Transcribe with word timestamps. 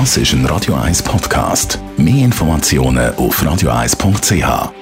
Das 0.00 0.16
ist 0.16 0.32
ein 0.32 0.44
Radio 0.46 0.74
1 0.74 1.04
Podcast. 1.04 1.78
Mehr 1.96 2.24
Informationen 2.24 3.14
auf 3.14 3.40
radio1.ch. 3.40 4.72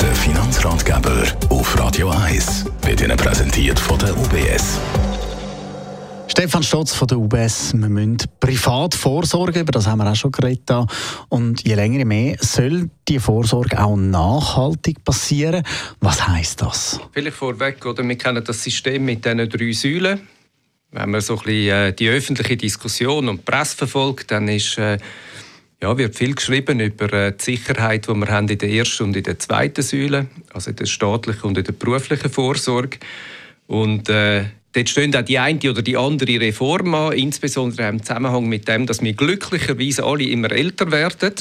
Der 0.00 0.14
Finanzratgeber 0.14 1.22
auf 1.50 1.78
Radio 1.78 2.08
1 2.08 2.64
wird 2.80 3.02
Ihnen 3.02 3.18
präsentiert 3.18 3.78
von 3.78 3.98
der 3.98 4.16
UBS. 4.16 4.80
Stefan 6.28 6.62
Stotz 6.62 6.94
von 6.94 7.08
der 7.08 7.18
UBS. 7.18 7.74
Wir 7.74 7.90
müssen 7.90 8.16
privat 8.40 8.94
vorsorgen, 8.94 9.60
über 9.60 9.72
das 9.72 9.86
haben 9.86 9.98
wir 9.98 10.10
auch 10.10 10.16
schon 10.16 10.32
geredet. 10.32 10.70
Und 11.28 11.62
je 11.68 11.74
länger, 11.74 11.98
je 11.98 12.04
mehr 12.06 12.36
soll 12.40 12.88
die 13.06 13.18
Vorsorge 13.18 13.78
auch 13.78 13.96
nachhaltig 13.96 15.04
passieren. 15.04 15.62
Was 16.00 16.26
heißt 16.26 16.62
das? 16.62 16.98
Vielleicht 17.12 17.36
vorweg, 17.36 17.84
oder? 17.84 18.02
wir 18.02 18.16
kennen 18.16 18.42
das 18.42 18.62
System 18.62 19.04
mit 19.04 19.26
diesen 19.26 19.46
drei 19.46 19.72
Säulen. 19.72 20.20
Wenn 20.94 21.10
man 21.10 21.20
so 21.20 21.32
ein 21.32 21.42
bisschen 21.42 21.76
äh, 21.76 21.92
die 21.92 22.08
öffentliche 22.08 22.56
Diskussion 22.56 23.28
und 23.28 23.38
die 23.38 23.50
Presse 23.50 23.78
verfolgt, 23.78 24.30
dann 24.30 24.46
ist, 24.46 24.78
äh, 24.78 24.98
ja, 25.82 25.98
wird 25.98 26.14
viel 26.14 26.36
geschrieben 26.36 26.78
über 26.78 27.12
äh, 27.12 27.32
die 27.32 27.42
Sicherheit, 27.42 28.06
die 28.06 28.14
wir 28.14 28.28
haben 28.28 28.46
in 28.46 28.58
der 28.58 28.70
ersten 28.70 29.02
und 29.02 29.16
in 29.16 29.24
der 29.24 29.36
zweiten 29.40 29.82
Säule, 29.82 30.28
also 30.52 30.70
in 30.70 30.76
der 30.76 30.86
staatlichen 30.86 31.42
und 31.42 31.58
in 31.58 31.64
der 31.64 31.72
beruflichen 31.72 32.30
Vorsorge. 32.30 32.98
Und 33.66 34.08
äh, 34.08 34.44
dort 34.72 34.88
stehen 34.88 35.16
auch 35.16 35.22
die 35.22 35.40
eine 35.40 35.58
oder 35.68 35.82
die 35.82 35.96
andere 35.96 36.38
Reform 36.38 36.94
an, 36.94 37.12
insbesondere 37.14 37.88
im 37.88 38.00
Zusammenhang 38.00 38.48
mit 38.48 38.68
dem, 38.68 38.86
dass 38.86 39.02
wir 39.02 39.14
glücklicherweise 39.14 40.04
alle 40.04 40.22
immer 40.22 40.52
älter 40.52 40.92
werden. 40.92 41.34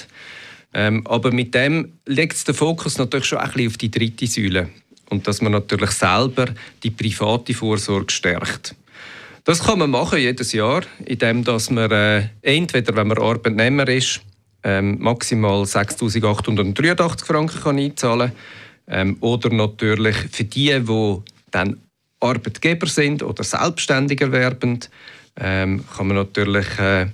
Ähm, 0.73 1.05
aber 1.05 1.31
mit 1.31 1.53
dem 1.53 1.91
legt 2.08 2.47
den 2.47 2.55
Fokus 2.55 2.97
natürlich 2.97 3.27
schon 3.27 3.38
ein 3.38 3.52
bisschen 3.52 3.67
auf 3.67 3.77
die 3.77 3.91
dritte 3.91 4.25
Säule. 4.25 4.70
Und 5.11 5.27
dass 5.27 5.44
man 5.44 5.52
natürlich 5.52 5.91
selber 5.91 6.47
die 6.81 6.89
private 6.89 7.53
Vorsorge 7.53 8.11
stärkt. 8.11 8.75
Das 9.45 9.61
kann 9.63 9.79
man 9.79 9.91
machen 9.91 10.20
jedes 10.20 10.53
Jahr, 10.53 10.83
indem 11.05 11.43
dass 11.43 11.70
man 11.70 11.91
äh, 11.91 12.29
entweder, 12.41 12.95
wenn 12.95 13.07
man 13.07 13.17
Arbeitnehmer 13.17 13.88
ist, 13.89 14.22
ähm, 14.63 14.97
maximal 15.00 15.63
6.883 15.63 17.25
Franken 17.25 17.61
kann 17.61 17.77
einzahlen 17.77 18.31
ähm, 18.88 19.17
oder 19.19 19.50
natürlich 19.50 20.16
für 20.31 20.45
die, 20.45 20.80
die 20.80 21.17
dann 21.52 21.81
Arbeitgeber 22.22 22.88
sind 22.88 23.22
oder 23.22 23.44
selbstständig 23.44 24.22
erwerbend, 24.22 24.89
ähm, 25.35 25.83
kann 25.94 26.07
man 26.07 26.17
natürlich 26.17 26.80
äh, 26.80 27.07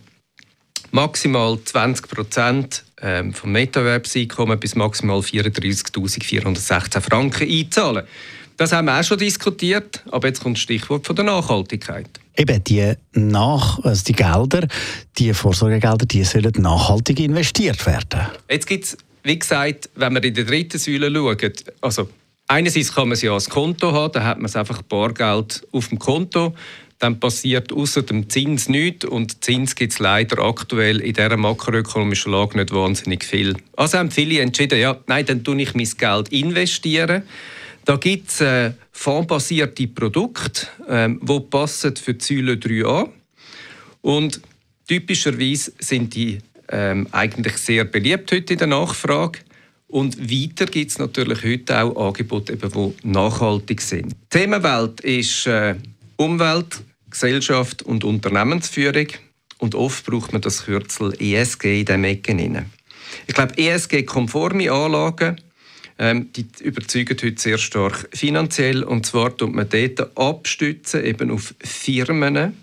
maximal 0.91 1.57
20 1.63 2.07
Prozent 2.07 2.83
ähm, 3.01 3.33
vom 3.33 3.53
Nettoerwerbseinkommen 3.53 4.59
bis 4.59 4.75
maximal 4.75 5.19
34.416 5.19 7.01
Franken 7.01 7.49
einzahlen. 7.49 8.05
Das 8.59 8.73
haben 8.73 8.87
wir 8.87 8.99
auch 8.99 9.03
schon 9.05 9.17
diskutiert, 9.17 10.03
aber 10.11 10.27
jetzt 10.27 10.43
kommt 10.43 10.57
das 10.57 10.63
Stichwort 10.63 11.07
von 11.07 11.15
der 11.15 11.23
Nachhaltigkeit. 11.23 12.09
Eben 12.35 12.61
die, 12.65 12.93
Nach 13.13 13.81
also 13.85 14.03
die 14.03 14.11
Gelder, 14.11 14.67
die 15.17 15.33
Vorsorgegelder, 15.33 16.05
die 16.05 16.25
sollen 16.25 16.51
nachhaltig 16.57 17.21
investiert 17.21 17.85
werden. 17.85 18.27
Jetzt 18.49 18.67
gibt 18.67 18.83
es, 18.83 18.97
wie 19.23 19.39
gesagt, 19.39 19.89
wenn 19.95 20.13
wir 20.13 20.21
in 20.25 20.33
der 20.33 20.43
dritten 20.43 20.77
Säule 20.77 21.09
schauen, 21.09 21.53
also 21.79 22.09
einerseits 22.49 22.93
kann 22.93 23.07
man 23.07 23.13
es 23.13 23.21
ja 23.21 23.31
als 23.31 23.49
Konto 23.49 23.93
haben, 23.93 24.11
dann 24.11 24.25
hat 24.25 24.39
man 24.39 24.53
einfach 24.53 24.81
Bargeld 24.81 25.65
auf 25.71 25.87
dem 25.87 25.97
Konto 25.97 26.53
dann 27.01 27.17
passiert 27.17 27.71
außer 27.71 28.01
dem 28.01 28.29
Zins 28.29 28.67
nichts 28.67 29.05
und 29.05 29.41
Zins 29.41 29.75
gibt 29.75 29.93
es 29.93 29.99
leider 29.99 30.43
aktuell 30.43 30.99
in 30.99 31.13
dieser 31.13 31.37
makroökonomischen 31.37 32.33
Lage 32.33 32.57
nicht 32.57 32.73
wahnsinnig 32.73 33.23
viel. 33.23 33.55
Also 33.77 33.97
haben 33.97 34.11
viele 34.11 34.41
entschieden, 34.41 34.77
ja, 34.77 34.97
nein, 35.07 35.25
dann 35.25 35.45
tue 35.45 35.61
ich 35.61 35.73
mein 35.75 35.89
Geld 35.97 36.27
investieren. 36.33 37.23
Da 37.89 37.97
gibt 37.97 38.29
es 38.29 38.41
äh, 38.41 38.73
fondbasierte 38.91 39.87
Produkte, 39.87 40.67
ähm, 40.87 41.19
die 41.23 41.39
passen 41.39 41.95
für 41.95 42.13
die 42.13 42.23
Säule 42.23 42.53
3a. 42.53 43.09
Und 44.01 44.41
typischerweise 44.87 45.73
sind 45.79 46.13
die 46.13 46.37
ähm, 46.67 47.07
eigentlich 47.11 47.57
sehr 47.57 47.85
beliebt 47.85 48.31
heute 48.31 48.53
in 48.53 48.59
der 48.59 48.67
Nachfrage. 48.67 49.39
Und 49.87 50.19
weiter 50.19 50.67
gibt 50.67 50.91
es 50.91 50.99
natürlich 50.99 51.43
heute 51.43 51.81
auch 51.81 52.09
Angebote, 52.09 52.57
die 52.57 52.93
nachhaltig 53.01 53.81
sind. 53.81 54.11
Die 54.11 54.37
Themenwelt 54.37 55.01
ist 55.01 55.47
äh, 55.47 55.73
Umwelt, 56.15 56.83
Gesellschaft 57.09 57.81
und 57.81 58.03
Unternehmensführung. 58.03 59.07
Und 59.57 59.73
oft 59.73 60.05
braucht 60.05 60.31
man 60.31 60.43
das 60.43 60.65
Kürzel 60.65 61.19
ESG 61.19 61.79
in 61.79 61.85
diesen 61.87 62.03
Ecken. 62.03 62.65
Ich 63.25 63.33
glaube, 63.33 63.57
ESG-konforme 63.57 64.71
Anlagen 64.71 65.41
ähm, 65.99 66.31
die 66.33 66.47
überzeugen 66.63 67.17
heute 67.21 67.39
sehr 67.39 67.57
stark 67.57 68.09
finanziell. 68.13 68.83
Und 68.83 69.05
zwar 69.05 69.35
tut 69.35 69.53
man 69.53 69.69
dort 69.69 70.17
abstützen 70.17 71.03
eben 71.03 71.29
auf 71.29 71.53
Firmen, 71.59 72.57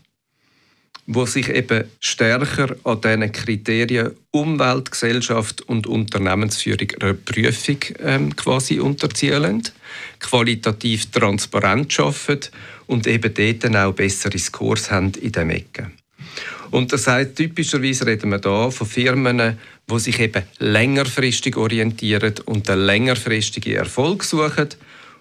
wo 1.07 1.27
sich 1.27 1.51
eben 1.51 1.85
stärker 2.01 2.75
an 2.83 3.01
diesen 3.01 3.31
Kriterien 3.31 4.13
Umwelt, 4.33 4.91
Gesellschaft 4.91 5.63
und 5.63 5.87
Unternehmensführung 5.87 6.89
einer 7.01 7.15
Prüfung 7.15 7.79
ähm, 8.01 8.35
quasi 8.35 8.81
unterziehen, 8.81 9.63
qualitativ 10.19 11.11
transparent 11.13 12.01
arbeiten 12.01 12.51
und 12.87 13.07
eben 13.07 13.33
dort 13.35 13.77
auch 13.77 13.93
bessere 13.93 14.39
Scores 14.39 14.91
haben 14.91 15.13
in 15.21 15.33
diesem 15.33 15.51
Ecken. 15.51 15.93
Und 16.71 16.93
das 16.93 17.07
heißt, 17.07 17.37
typischerweise 17.37 18.07
reden 18.07 18.31
wir 18.31 18.41
hier 18.43 18.71
von 18.71 18.87
Firmen, 18.87 19.59
die 19.91 19.99
sich 19.99 20.19
eben 20.21 20.43
längerfristig 20.59 21.57
orientieren 21.57 22.35
und 22.47 22.69
einen 22.69 22.87
längerfristigen 22.87 23.75
Erfolg 23.75 24.25
suchen. 24.25 24.69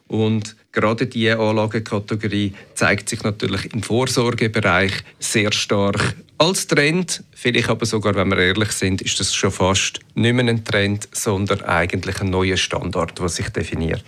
Und 0.08 0.56
gerade 0.72 1.08
diese 1.08 1.40
Anlagekategorie 1.40 2.54
zeigt 2.76 3.10
sich 3.10 3.24
natürlich 3.24 3.74
im 3.74 3.82
Vorsorgebereich 3.82 4.94
sehr 5.20 5.52
stark 5.52 6.16
als 6.38 6.68
Trend. 6.68 7.24
Vielleicht 7.34 7.70
aber 7.70 7.86
sogar, 7.86 8.16
wenn 8.16 8.30
wir 8.30 8.38
ehrlich 8.38 8.72
sind, 8.72 9.02
ist 9.02 9.20
das 9.20 9.34
schon 9.34 9.52
fast 9.52 10.00
nicht 10.14 10.34
mehr 10.34 10.46
ein 10.46 10.64
Trend, 10.64 11.08
sondern 11.12 11.62
eigentlich 11.62 12.22
ein 12.22 12.30
neuer 12.30 12.58
Standard, 12.58 13.18
der 13.18 13.30
sich 13.30 13.50
definiert. 13.50 14.04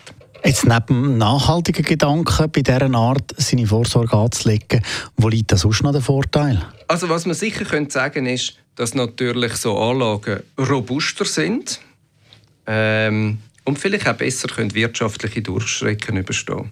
Jetzt 0.48 0.66
neben 0.66 1.18
nachhaltigen 1.18 1.84
Gedanken 1.84 2.50
bei 2.50 2.62
dieser 2.62 2.94
Art 2.96 3.34
seine 3.36 3.68
Vorsorge 3.68 4.16
anzulegen, 4.16 4.82
wo 5.18 5.28
liegt 5.28 5.52
da 5.52 5.58
sonst 5.58 5.84
noch 5.84 5.92
der 5.92 6.00
Vorteil? 6.00 6.66
Also 6.88 7.10
was 7.10 7.26
man 7.26 7.36
sicher 7.36 7.66
könnte 7.66 7.92
sagen 7.92 8.26
ist, 8.26 8.54
dass 8.76 8.94
natürlich 8.94 9.58
so 9.58 9.78
Anlagen 9.78 10.40
robuster 10.58 11.26
sind 11.26 11.82
ähm, 12.66 13.40
und 13.66 13.78
vielleicht 13.78 14.08
auch 14.08 14.14
besser 14.14 14.48
können 14.48 14.74
wirtschaftliche 14.74 15.42
Durchstrecken 15.42 16.16
überstehen. 16.16 16.70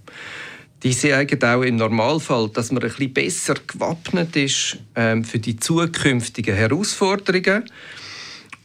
Die 0.83 0.95
zeigen 0.95 1.43
auch 1.43 1.61
im 1.61 1.75
Normalfall, 1.75 2.47
dass 2.53 2.71
man 2.71 2.81
ein 2.81 2.87
bisschen 2.87 3.13
besser 3.13 3.55
gewappnet 3.67 4.37
ist 4.37 4.77
ähm, 4.95 5.25
für 5.25 5.39
die 5.39 5.57
zukünftigen 5.57 6.55
Herausforderungen. 6.55 7.69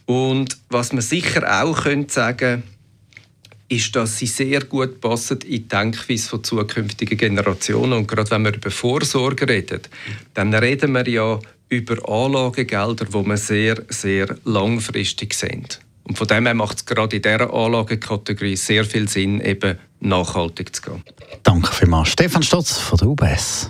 Und 0.05 0.57
was 0.69 0.93
man 0.93 1.01
sicher 1.01 1.61
auch 1.61 1.83
könnte 1.83 2.13
sagen 2.13 2.63
ist, 3.71 3.95
dass 3.95 4.17
sie 4.17 4.27
sehr 4.27 4.65
gut 4.65 4.99
passen 4.99 5.39
in 5.41 5.49
die 5.49 5.67
Denkweise 5.67 6.29
von 6.29 6.43
zukünftigen 6.43 7.17
Generationen. 7.17 7.93
Und 7.93 8.07
gerade 8.07 8.29
wenn 8.31 8.43
wir 8.43 8.53
über 8.53 8.69
Vorsorge 8.69 9.47
reden, 9.47 9.81
dann 10.33 10.53
reden 10.53 10.91
wir 10.91 11.07
ja 11.07 11.39
über 11.69 12.09
Anlagegelder, 12.09 13.05
die 13.05 13.25
wir 13.25 13.37
sehr, 13.37 13.81
sehr 13.87 14.35
langfristig 14.43 15.33
sind. 15.33 15.79
Und 16.03 16.17
von 16.17 16.27
dem 16.27 16.45
her 16.45 16.53
macht 16.53 16.77
es 16.77 16.85
gerade 16.85 17.15
in 17.15 17.21
dieser 17.21 17.53
Anlagekategorie 17.53 18.57
sehr 18.57 18.83
viel 18.83 19.07
Sinn, 19.07 19.39
eben 19.39 19.77
nachhaltig 20.01 20.75
zu 20.75 20.81
gehen. 20.81 21.03
Danke 21.43 21.71
vielmals. 21.73 22.09
Stefan 22.09 22.43
Stotz 22.43 22.77
von 22.77 22.97
der 22.97 23.07
UBS. 23.07 23.69